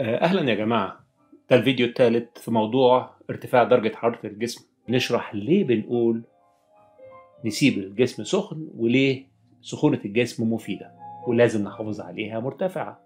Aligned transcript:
آه، 0.00 0.16
أهلا 0.24 0.50
يا 0.50 0.54
جماعة. 0.54 1.00
ده 1.50 1.56
الفيديو 1.56 1.86
الثالث 1.86 2.38
في 2.38 2.50
موضوع 2.50 3.10
ارتفاع 3.30 3.64
درجة 3.64 3.94
حرارة 3.94 4.18
الجسم. 4.24 4.64
نشرح 4.88 5.34
ليه 5.34 5.64
بنقول 5.64 6.22
نسيب 7.44 7.78
الجسم 7.78 8.24
سخن 8.24 8.68
وليه 8.76 9.26
سخونة 9.62 10.00
الجسم 10.04 10.52
مفيدة. 10.52 10.92
ولازم 11.26 11.64
نحافظ 11.64 12.00
عليها 12.00 12.40
مرتفعة. 12.40 13.00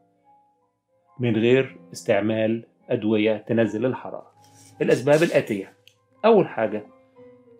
من 1.21 1.37
غير 1.37 1.77
استعمال 1.93 2.65
أدوية 2.89 3.37
تنزل 3.37 3.87
الحرارة. 3.87 4.33
الأسباب 4.83 5.23
الآتية. 5.23 5.73
أول 6.25 6.49
حاجة 6.49 6.87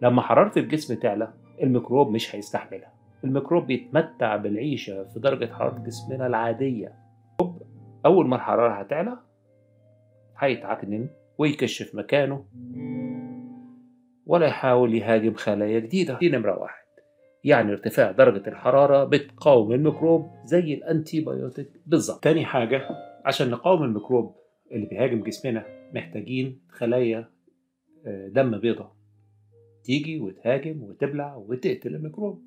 لما 0.03 0.23
حرارة 0.23 0.59
الجسم 0.59 0.95
تعلى 0.95 1.33
الميكروب 1.63 2.11
مش 2.11 2.35
هيستحملها. 2.35 2.93
الميكروب 3.25 3.67
بيتمتع 3.67 4.37
بالعيشة 4.37 5.05
في 5.05 5.21
درجة 5.21 5.53
حرارة 5.53 5.79
جسمنا 5.79 6.27
العادية. 6.27 7.10
أول 8.07 8.29
ما 8.29 8.37
الحرارة 8.37 8.73
هتعلى 8.73 9.19
هيتعكنن 10.39 11.09
ويكشف 11.39 11.95
مكانه 11.95 12.45
ولا 14.27 14.47
يحاول 14.47 14.95
يهاجم 14.95 15.35
خلايا 15.35 15.79
جديدة. 15.81 16.19
دي 16.19 16.29
نمرة 16.29 16.59
واحد. 16.59 16.81
يعني 17.45 17.73
ارتفاع 17.73 18.11
درجة 18.11 18.49
الحرارة 18.49 19.05
بتقاوم 19.05 19.73
الميكروب 19.73 20.31
زي 20.45 20.75
ال 20.75 21.21
antibiotic 21.21 21.69
بالظبط. 21.87 22.25
تاني 22.25 22.45
حاجة 22.45 22.89
عشان 23.25 23.51
نقاوم 23.51 23.83
الميكروب 23.83 24.37
اللي 24.73 24.87
بيهاجم 24.87 25.23
جسمنا 25.23 25.65
محتاجين 25.95 26.61
خلايا 26.69 27.31
آه، 28.07 28.29
دم 28.29 28.59
بيضاء 28.59 28.97
تيجي 29.85 30.21
وتهاجم 30.21 30.83
وتبلع 30.83 31.37
وتقتل 31.37 31.95
الميكروب. 31.95 32.43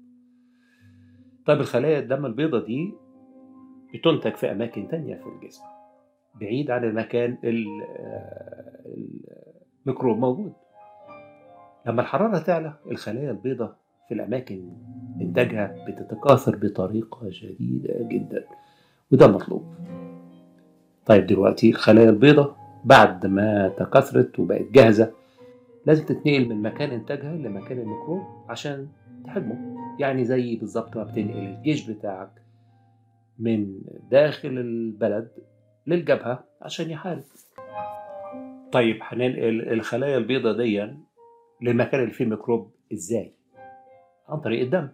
طيب 1.46 1.60
الخلايا 1.60 2.00
الدم 2.00 2.26
البيضاء 2.26 2.66
دي 2.66 2.94
بتنتج 3.94 4.36
في 4.36 4.52
أماكن 4.52 4.88
تانية 4.88 5.16
في 5.16 5.26
الجسم 5.28 5.64
بعيد 6.42 6.72
عن 6.72 6.84
المكان 6.84 7.38
ال- 7.44 7.82
آه، 7.98 8.80
الميكروب 9.86 10.18
موجود. 10.18 10.54
لما 11.86 12.02
الحرارة 12.02 12.38
تعلى 12.40 12.74
الخلايا 12.92 13.32
البيضاء 13.32 13.76
في 14.08 14.14
الأماكن 14.14 14.70
إنتاجها 15.22 15.76
بتتكاثر 15.88 16.56
بطريقة 16.56 17.30
شديدة 17.30 17.94
جدا 18.12 18.46
وده 19.12 19.26
المطلوب 19.26 19.64
طيب 21.06 21.26
دلوقتي 21.28 21.70
الخلايا 21.70 22.10
البيضاء 22.10 22.56
بعد 22.86 23.26
ما 23.26 23.68
تكاثرت 23.78 24.40
وبقت 24.40 24.72
جاهزة 24.72 25.12
لازم 25.86 26.06
تتنقل 26.06 26.50
من 26.50 26.62
مكان 26.62 26.90
إنتاجها 26.92 27.36
لمكان 27.36 27.80
الميكروب 27.80 28.22
عشان 28.50 28.88
تهاجمه 29.26 29.76
يعني 30.00 30.26
زي 30.26 30.56
بالظبط 30.56 30.98
ما 30.98 31.04
بتنقل 31.04 31.38
الجيش 31.38 31.90
بتاعك 31.90 32.30
من 33.44 33.82
داخل 34.12 34.50
البلد 34.50 35.32
للجبهة 35.88 36.44
عشان 36.62 36.90
يحارب. 36.90 37.24
طيب 38.72 38.98
هننقل 39.02 39.74
الخلايا 39.74 40.18
البيضاء 40.18 40.58
دي 40.58 40.94
للمكان 41.62 42.00
اللي 42.02 42.12
فيه 42.14 42.26
ميكروب 42.26 42.72
إزاي؟ 42.94 43.34
عن 44.30 44.40
طريق 44.40 44.62
الدم. 44.62 44.90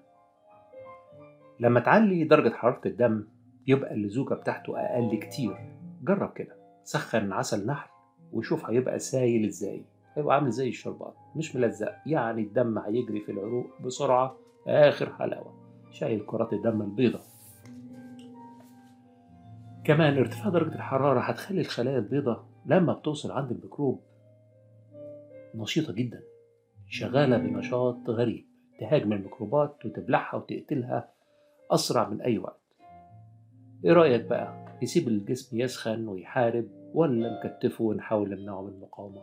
لما 1.59 1.80
تعلي 1.80 2.23
درجة 2.23 2.53
حرارة 2.53 2.81
الدم 2.86 3.28
يبقى 3.67 3.94
اللزوجة 3.94 4.33
بتاعته 4.33 4.80
أقل 4.80 5.19
كتير. 5.19 5.58
جرب 6.03 6.34
كده. 6.34 6.56
سخن 6.84 7.31
عسل 7.34 7.67
نحل 7.67 7.89
وشوف 8.34 8.66
هيبقى 8.69 9.00
سايل 9.00 9.45
إزاي. 9.45 9.86
هيبقى 10.13 10.36
عامل 10.36 10.50
زي 10.52 10.69
الشربات 10.69 11.13
مش 11.36 11.56
ملزق. 11.56 11.91
يعني 12.06 12.41
الدم 12.41 12.78
هيجري 12.80 13.19
في 13.22 13.31
العروق 13.31 13.81
بسرعة. 13.81 14.38
آخر 14.67 15.13
حلاوة. 15.13 15.53
شايل 15.91 16.23
كرات 16.25 16.53
الدم 16.53 16.81
البيضاء 16.81 17.22
كمان 19.83 20.17
ارتفاع 20.17 20.49
درجة 20.49 20.75
الحرارة 20.75 21.19
هتخلي 21.19 21.61
الخلايا 21.61 21.97
البيضاء 21.97 22.45
لما 22.66 22.94
بتوصل 22.94 23.31
عند 23.31 23.52
الميكروب 23.52 24.02
نشيطة 25.55 25.94
جدا 25.94 26.23
شغالة 26.88 27.38
بنشاط 27.38 28.09
غريب 28.09 28.45
تهاجم 28.79 29.13
الميكروبات 29.13 29.85
وتبلعها 29.85 30.35
وتقتلها 30.35 31.12
أسرع 31.72 32.09
من 32.09 32.22
أي 32.22 32.38
وقت. 32.38 32.59
إيه 33.85 33.94
رأيك 33.94 34.25
بقى؟ 34.25 34.66
نسيب 34.84 35.07
الجسم 35.07 35.57
يسخن 35.59 36.07
ويحارب 36.07 36.67
ولا 36.94 37.44
نكتفه 37.44 37.84
ونحاول 37.84 38.29
نمنعه 38.29 38.61
من 38.61 38.73
المقاومة 38.73 39.22